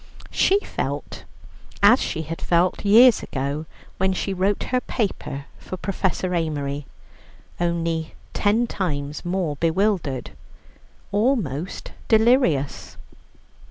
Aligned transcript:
She 0.31 0.57
felt 0.61 1.25
as 1.83 1.99
she 2.01 2.23
had 2.23 2.41
felt 2.41 2.83
years 2.83 3.21
ago, 3.21 3.67
when 3.99 4.13
she 4.13 4.33
wrote 4.33 4.63
her 4.73 4.81
paper 4.81 5.45
for 5.59 5.77
Professor 5.77 6.31
Amery, 6.33 6.85
only 7.59 8.15
ten 8.33 8.65
times 8.65 9.23
more 9.23 9.57
bewildered, 9.57 10.31
almost 11.11 11.91
delirious. 12.07 12.97